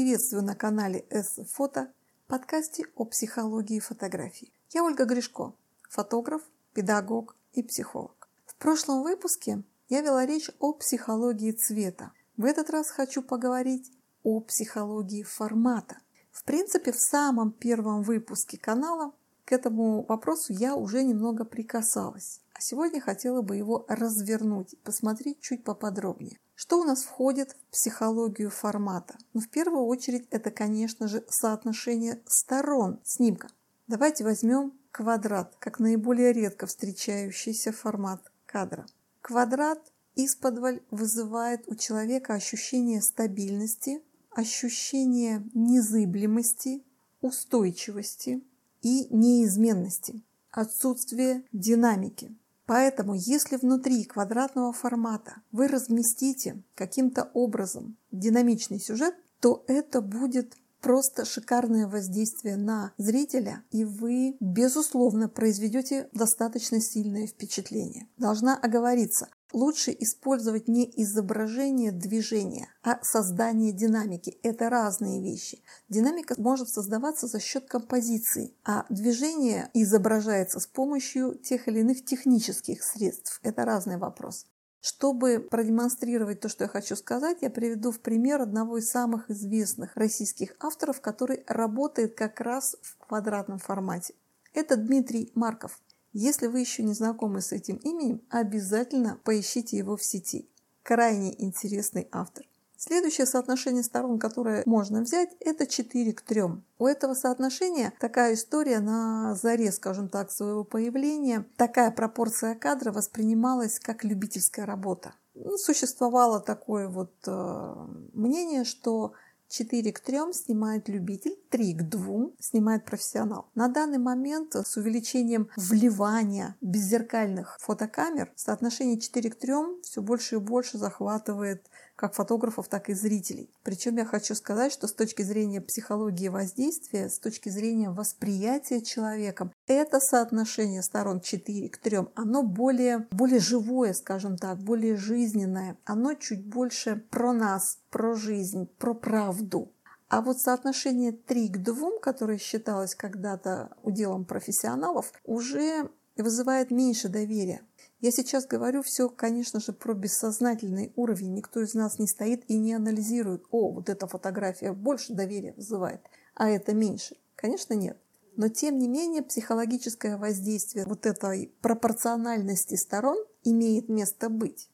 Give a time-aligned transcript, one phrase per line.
[0.00, 1.92] приветствую на канале S-Фото,
[2.26, 4.50] подкасте о психологии фотографии.
[4.72, 5.52] Я Ольга Гришко,
[5.90, 6.40] фотограф,
[6.72, 8.30] педагог и психолог.
[8.46, 12.12] В прошлом выпуске я вела речь о психологии цвета.
[12.38, 13.92] В этот раз хочу поговорить
[14.22, 15.98] о психологии формата.
[16.32, 19.12] В принципе, в самом первом выпуске канала
[19.50, 22.40] к этому вопросу я уже немного прикасалась.
[22.52, 26.38] А сегодня хотела бы его развернуть, посмотреть чуть поподробнее.
[26.54, 29.18] Что у нас входит в психологию формата?
[29.32, 33.48] Ну, в первую очередь, это, конечно же, соотношение сторон снимка.
[33.88, 38.86] Давайте возьмем квадрат, как наиболее редко встречающийся формат кадра.
[39.20, 39.80] Квадрат
[40.14, 46.84] исподволь вызывает у человека ощущение стабильности, ощущение незыблемости,
[47.20, 48.44] устойчивости
[48.82, 52.36] и неизменности, отсутствие динамики.
[52.66, 61.24] Поэтому, если внутри квадратного формата вы разместите каким-то образом динамичный сюжет, то это будет просто
[61.24, 68.06] шикарное воздействие на зрителя, и вы, безусловно, произведете достаточно сильное впечатление.
[68.16, 74.38] Должна оговориться, Лучше использовать не изображение движения, а создание динамики.
[74.42, 75.62] Это разные вещи.
[75.88, 82.84] Динамика может создаваться за счет композиции, а движение изображается с помощью тех или иных технических
[82.84, 83.40] средств.
[83.42, 84.46] Это разный вопрос.
[84.80, 89.94] Чтобы продемонстрировать то, что я хочу сказать, я приведу в пример одного из самых известных
[89.96, 94.14] российских авторов, который работает как раз в квадратном формате.
[94.54, 95.78] Это Дмитрий Марков.
[96.12, 100.48] Если вы еще не знакомы с этим именем, обязательно поищите его в сети.
[100.82, 102.44] Крайне интересный автор.
[102.76, 106.42] Следующее соотношение сторон, которое можно взять, это 4 к 3.
[106.78, 111.44] У этого соотношения такая история на заре, скажем так, своего появления.
[111.56, 115.12] Такая пропорция кадра воспринималась как любительская работа.
[115.34, 119.12] Ну, существовало такое вот э, мнение, что
[119.50, 123.50] 4 к 3 снимает любитель, 3 к 2 снимает профессионал.
[123.54, 129.52] На данный момент с увеличением вливания беззеркальных фотокамер соотношение 4 к 3
[129.82, 131.66] все больше и больше захватывает
[132.00, 133.50] как фотографов, так и зрителей.
[133.62, 139.52] Причем я хочу сказать, что с точки зрения психологии воздействия, с точки зрения восприятия человеком,
[139.66, 145.76] это соотношение сторон 4 к 3, оно более, более живое, скажем так, более жизненное.
[145.84, 149.70] Оно чуть больше про нас, про жизнь, про правду.
[150.08, 157.60] А вот соотношение 3 к 2, которое считалось когда-то уделом профессионалов, уже вызывает меньше доверия.
[158.00, 161.34] Я сейчас говорю все, конечно же, про бессознательный уровень.
[161.34, 166.00] Никто из нас не стоит и не анализирует, о, вот эта фотография больше доверия вызывает,
[166.34, 167.16] а это меньше.
[167.36, 167.98] Конечно, нет.
[168.36, 174.70] Но тем не менее психологическое воздействие вот этой пропорциональности сторон имеет место быть.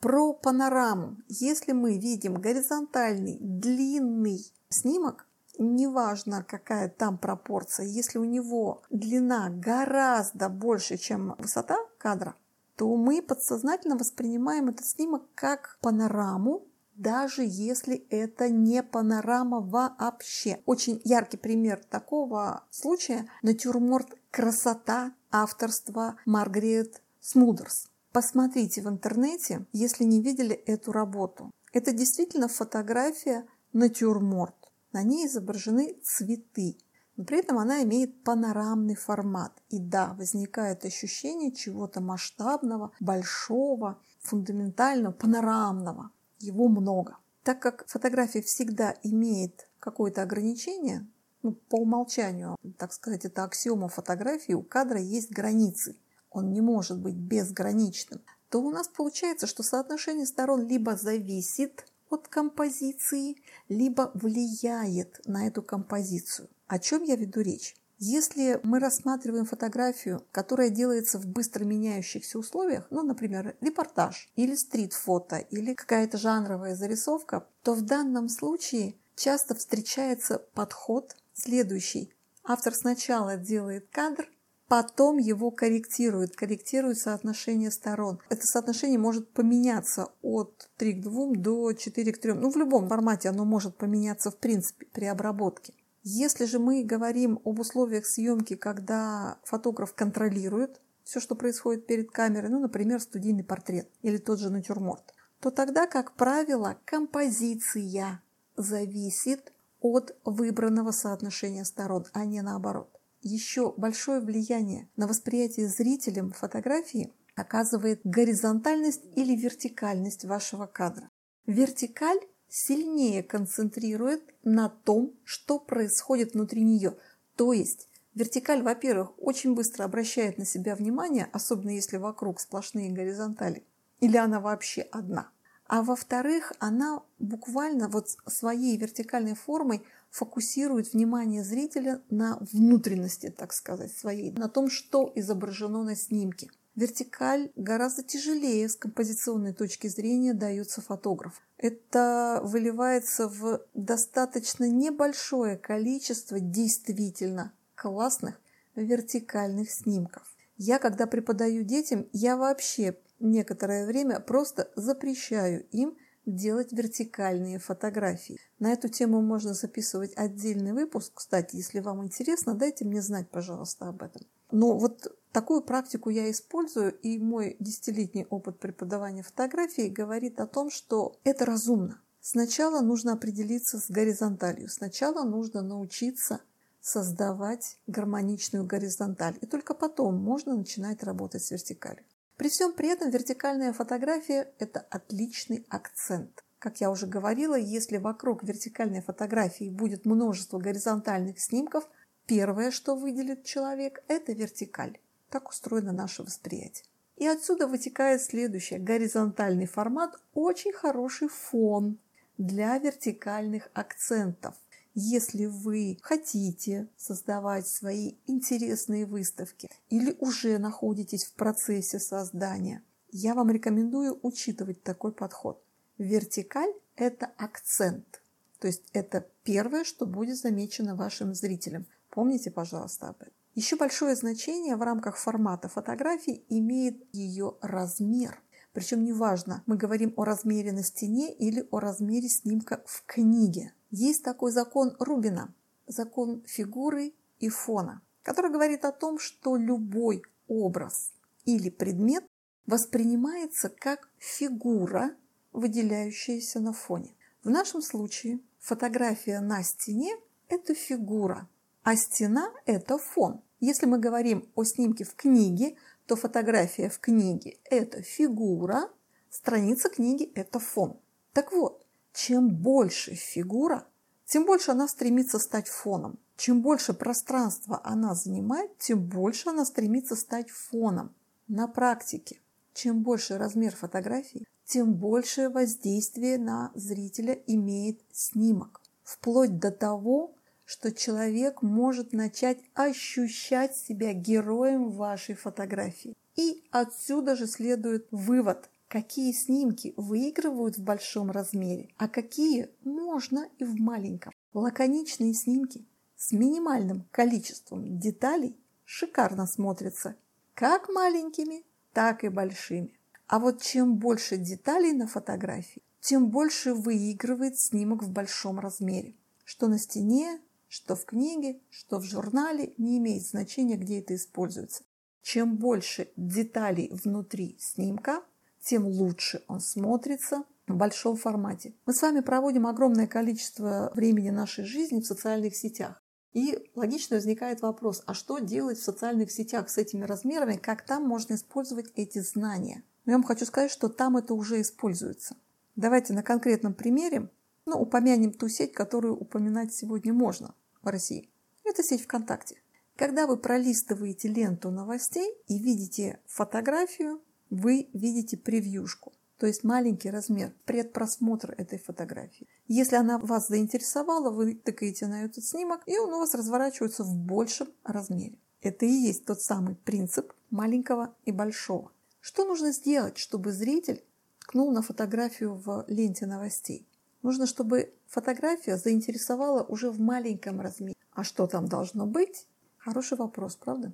[0.00, 1.18] Про панораму.
[1.28, 5.26] Если мы видим горизонтальный, длинный снимок,
[5.58, 12.34] неважно какая там пропорция, если у него длина гораздо больше, чем высота кадра,
[12.80, 20.62] то мы подсознательно воспринимаем этот снимок как панораму, даже если это не панорама вообще.
[20.64, 27.90] Очень яркий пример такого случая– натюрморт «Красота» авторства Маргарет Смудерс.
[28.12, 31.50] Посмотрите в интернете, если не видели эту работу.
[31.74, 34.56] Это действительно фотография натюрморт.
[34.92, 36.78] На ней изображены цветы
[37.16, 39.52] но при этом она имеет панорамный формат.
[39.68, 46.10] И да, возникает ощущение чего-то масштабного, большого, фундаментального, панорамного.
[46.38, 47.18] Его много.
[47.42, 51.06] Так как фотография всегда имеет какое-то ограничение,
[51.42, 55.96] ну, по умолчанию, так сказать, это аксиома фотографии, у кадра есть границы.
[56.30, 58.20] Он не может быть безграничным.
[58.50, 63.36] То у нас получается, что соотношение сторон либо зависит от композиции,
[63.68, 66.48] либо влияет на эту композицию.
[66.70, 67.74] О чем я веду речь?
[67.98, 75.38] Если мы рассматриваем фотографию, которая делается в быстро меняющихся условиях, ну, например, репортаж или стрит-фото
[75.38, 82.14] или какая-то жанровая зарисовка, то в данном случае часто встречается подход следующий.
[82.44, 84.30] Автор сначала делает кадр,
[84.68, 88.20] потом его корректирует, корректирует соотношение сторон.
[88.28, 92.34] Это соотношение может поменяться от 3 к 2 до 4 к 3.
[92.34, 95.74] Ну, в любом формате оно может поменяться в принципе при обработке.
[96.02, 102.50] Если же мы говорим об условиях съемки, когда фотограф контролирует все, что происходит перед камерой,
[102.50, 108.22] ну, например, студийный портрет или тот же натюрморт, то тогда, как правило, композиция
[108.56, 112.90] зависит от выбранного соотношения сторон, а не наоборот.
[113.22, 121.10] Еще большое влияние на восприятие зрителям фотографии оказывает горизонтальность или вертикальность вашего кадра.
[121.46, 122.20] Вертикаль
[122.50, 126.96] сильнее концентрирует на том, что происходит внутри нее.
[127.36, 133.64] То есть вертикаль, во-первых, очень быстро обращает на себя внимание, особенно если вокруг сплошные горизонтали,
[134.00, 135.30] или она вообще одна.
[135.66, 143.92] А во-вторых, она буквально вот своей вертикальной формой фокусирует внимание зрителя на внутренности, так сказать,
[143.92, 146.50] своей, на том, что изображено на снимке.
[146.76, 151.42] Вертикаль гораздо тяжелее с композиционной точки зрения дается фотограф.
[151.58, 158.40] Это выливается в достаточно небольшое количество действительно классных
[158.76, 160.22] вертикальных снимков.
[160.56, 165.96] Я, когда преподаю детям, я вообще некоторое время просто запрещаю им
[166.26, 168.38] делать вертикальные фотографии.
[168.58, 171.12] На эту тему можно записывать отдельный выпуск.
[171.14, 174.22] Кстати, если вам интересно, дайте мне знать, пожалуйста, об этом.
[174.50, 180.70] Но вот такую практику я использую, и мой десятилетний опыт преподавания фотографии говорит о том,
[180.70, 182.00] что это разумно.
[182.20, 184.68] Сначала нужно определиться с горизонталью.
[184.68, 186.40] Сначала нужно научиться
[186.80, 189.36] создавать гармоничную горизонталь.
[189.40, 192.04] И только потом можно начинать работать с вертикалью.
[192.36, 196.42] При всем при этом вертикальная фотография– это отличный акцент.
[196.58, 201.88] Как я уже говорила, если вокруг вертикальной фотографии будет множество горизонтальных снимков,
[202.26, 204.98] первое, что выделит человек– это вертикаль.
[205.30, 206.84] Так устроено наше восприятие.
[207.16, 208.78] И отсюда вытекает следующее.
[208.78, 211.98] Горизонтальный формат– очень хороший фон
[212.36, 214.54] для вертикальных акцентов–
[214.94, 223.50] если вы хотите создавать свои интересные выставки или уже находитесь в процессе создания, я вам
[223.50, 225.62] рекомендую учитывать такой подход.
[225.98, 228.20] Вертикаль– это акцент,
[228.58, 231.86] то есть это первое, что будет замечено вашим зрителям.
[232.10, 233.39] Помните, пожалуйста, об этом.
[233.54, 238.40] Еще большое значение в рамках формата фотографии имеет ее размер.
[238.72, 243.72] Причем неважно, мы говорим о размере на стене или о размере снимка в книге.
[243.90, 245.52] Есть такой закон Рубина,
[245.88, 251.12] закон фигуры и фона, который говорит о том, что любой образ
[251.44, 252.24] или предмет
[252.66, 255.16] воспринимается как фигура,
[255.52, 257.16] выделяющаяся на фоне.
[257.42, 260.14] В нашем случае фотография на стене–
[260.48, 261.48] это фигура,
[261.82, 263.42] а стена– это фон.
[263.60, 268.90] Если мы говорим о снимке в книге, то фотография в книге– это фигура,
[269.30, 270.98] страница книги– это фон.
[271.32, 273.86] Так вот, чем больше фигура,
[274.24, 276.18] тем больше она стремится стать фоном.
[276.36, 281.14] Чем больше пространства она занимает, тем больше она стремится стать фоном.
[281.48, 282.40] На практике,
[282.72, 288.80] чем больше размер фотографии, тем большее воздействие на зрителя имеет снимок.
[289.02, 290.34] Вплоть до того,
[290.70, 296.14] что человек может начать ощущать себя героем вашей фотографии.
[296.36, 303.64] И отсюда же следует вывод– какие снимки выигрывают в большом размере, а какие можно и
[303.64, 304.32] в маленьком.
[304.52, 305.86] Лаконичные снимки
[306.16, 310.16] с минимальным количеством деталей шикарно смотрятся
[310.54, 312.98] как маленькими, так и большими.
[313.28, 319.14] А вот чем больше деталей на фотографии, тем больше выигрывает снимок в большом размере.
[319.44, 320.40] Что на стене,
[320.70, 324.84] что в книге, что в журнале, не имеет значения, где это используется.
[325.20, 328.22] Чем больше деталей внутри снимка,
[328.62, 331.74] тем лучше он смотрится в большом формате.
[331.86, 336.00] Мы с вами проводим огромное количество времени нашей жизни в социальных сетях.
[336.32, 341.02] И логично возникает вопрос, а что делать в социальных сетях с этими размерами, как там
[341.02, 342.84] можно использовать эти знания?
[343.04, 345.36] Но я вам хочу сказать, что там это уже используется.
[345.74, 347.28] Давайте на конкретном примере
[347.66, 351.28] ну, упомянем ту сеть, которую упоминать сегодня можно в России.
[351.64, 352.56] Это сеть ВКонтакте.
[352.96, 360.52] Когда вы пролистываете ленту новостей и видите фотографию, вы видите превьюшку, то есть маленький размер,
[360.66, 362.46] предпросмотр этой фотографии.
[362.68, 367.16] Если она вас заинтересовала, вы тыкаете на этот снимок, и он у вас разворачивается в
[367.16, 368.38] большем размере.
[368.60, 371.92] Это и есть тот самый принцип маленького и большого.
[372.20, 374.04] Что нужно сделать, чтобы зритель
[374.40, 376.86] ткнул на фотографию в ленте новостей?
[377.22, 380.96] Нужно, чтобы фотография заинтересовала уже в маленьком размере.
[381.12, 382.46] А что там должно быть?
[382.78, 383.92] Хороший вопрос, правда?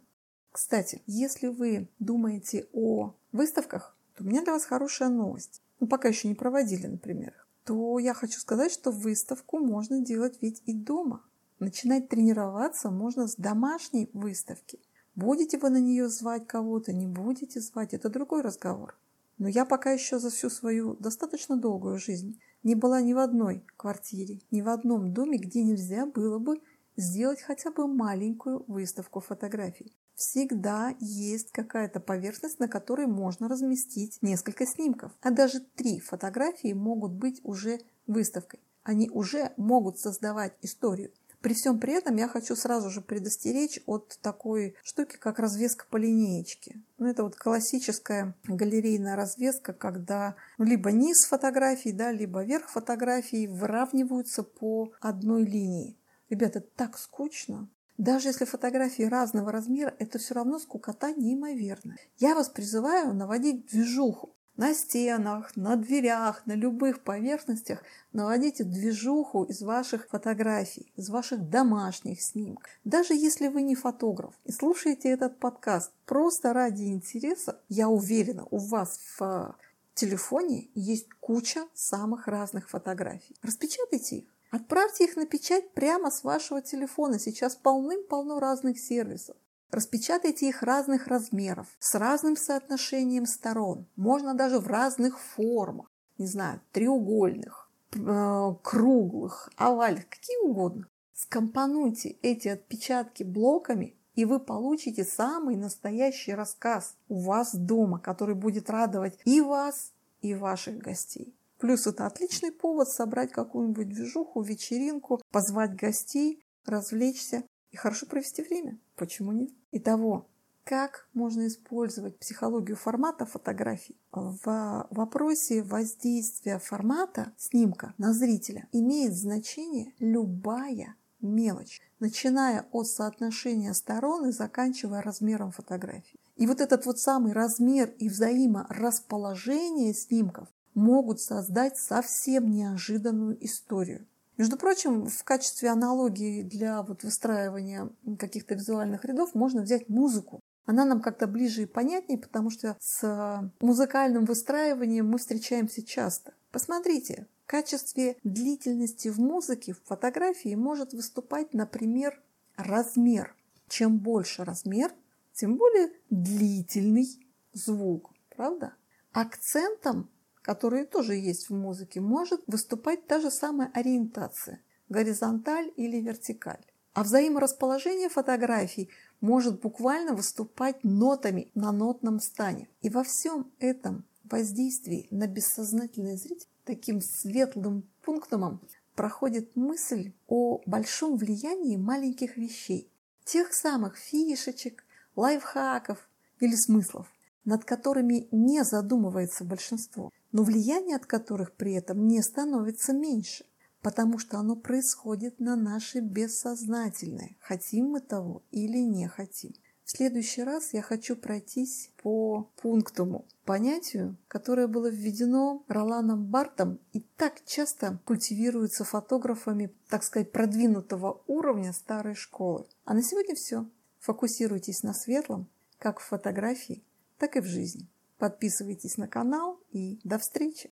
[0.53, 5.61] Кстати, если вы думаете о выставках, то у меня для вас хорошая новость.
[5.81, 7.35] Ну, пока еще не проводили, например.
[7.65, 11.23] То я хочу сказать, что выставку можно делать ведь и дома.
[11.59, 14.79] Начинать тренироваться можно с домашней выставки.
[15.15, 18.97] Будете вы на нее звать кого-то, не будете звать, это другой разговор.
[19.39, 23.65] Но я пока еще за всю свою достаточно долгую жизнь не была ни в одной
[23.77, 26.61] квартире, ни в одном доме, где нельзя было бы
[26.97, 29.95] сделать хотя бы маленькую выставку фотографий.
[30.17, 35.13] всегда есть какая-то поверхность, на которой можно разместить несколько снимков.
[35.21, 38.59] А даже три фотографии могут быть уже выставкой.
[38.83, 41.13] Они уже могут создавать историю.
[41.47, 45.97] При всем при этом я хочу сразу же предостеречь от такой штуки, как развеска по
[45.97, 46.83] линеечке.
[46.99, 54.43] Ну, это вот классическая галерейная развеска, когда либо низ фотографий, да, либо верх фотографий выравниваются
[54.43, 55.97] по одной линии.
[56.31, 57.69] Ребята, так скучно.
[57.97, 62.01] Даже если фотографии разного размера, это все равно скукота неимоверная.
[62.19, 67.83] Я вас призываю наводить движуху на стенах, на дверях, на любых поверхностях
[68.13, 72.71] наводите движуху из ваших фотографий, из ваших домашних снимков.
[72.85, 78.59] Даже если вы не фотограф и слушаете этот подкаст просто ради интереса, я уверена, у
[78.59, 79.57] вас в
[79.95, 83.37] телефоне есть куча самых разных фотографий.
[83.43, 84.25] Распечатайте их.
[84.51, 87.19] Отправьте их на печать прямо с вашего телефона.
[87.19, 89.37] Сейчас полным-полно разных сервисов.
[89.71, 93.87] Распечатайте их разных размеров, с разным соотношением сторон.
[93.97, 95.91] Можно даже в разных формах.
[96.19, 100.87] Не знаю, треугольных, э, круглых, овальных, какие угодно.
[101.13, 108.71] Скомпонуйте эти отпечатки блоками, и вы получите самый настоящий рассказ у вас дома, который будет
[108.71, 109.93] радовать и вас,
[110.23, 111.35] и ваших гостей.
[111.59, 117.45] Плюс это отличный повод собрать какую-нибудь движуху, вечеринку, позвать гостей, развлечься
[117.77, 118.79] и хорошо провести время.
[118.97, 119.51] Почему нет?
[119.71, 120.27] Итого,
[120.65, 129.93] как можно использовать психологию формата фотографий в вопросе воздействия формата снимка на зрителя имеет значение
[129.99, 136.19] любая мелочь, начиная от соотношения сторон и заканчивая размером фотографии.
[136.37, 144.07] И вот этот вот самый размер и взаиморасположение снимков могут создать совсем неожиданную историю.
[144.37, 150.41] Между прочим, в качестве аналогии для вот выстраивания каких-то визуальных рядов можно взять музыку.
[150.67, 156.35] Она нам как-то ближе и понятнее, потому что с музыкальным выстраиванием мы встречаемся часто.
[156.51, 162.21] Посмотрите, в качестве длительности в музыке, в фотографии может выступать, например,
[162.57, 163.35] размер.
[163.69, 164.93] Чем больше размер,
[165.33, 167.07] тем более длительный
[167.53, 168.75] звук, правда?
[169.13, 170.11] Акцентом
[170.47, 176.65] которые тоже есть в музыке, может выступать та же самая ориентация– горизонталь или вертикаль.
[176.95, 178.89] А взаиморасположение фотографий
[179.21, 182.69] может буквально выступать нотами на нотном стане.
[182.81, 188.61] И во всем этом воздействии на бессознательный зритель таким светлым пунктом
[188.95, 192.89] проходит мысль о большом влиянии маленьких вещей,
[193.25, 194.85] тех самых фишечек,
[195.17, 197.09] лайфхаков или смыслов,
[197.47, 203.47] над которыми не задумывается большинство но влияние от которых при этом не становится меньше,
[203.81, 209.55] потому что оно происходит на наше бессознательное, хотим мы того или не хотим.
[209.85, 217.01] В следующий раз я хочу пройтись по пунктуму, понятию, которое было введено Роланом Бартом и
[217.17, 222.67] так часто культивируется фотографами, так сказать, продвинутого уровня старой школы.
[222.85, 223.65] А на сегодня все.
[224.01, 225.49] Фокусируйтесь на светлом,
[225.79, 226.85] как в фотографии,
[227.19, 227.89] так и в жизни.
[228.19, 230.71] Подписывайтесь на канал и до встречи!